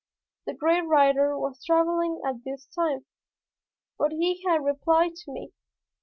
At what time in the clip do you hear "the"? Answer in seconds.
0.47-0.55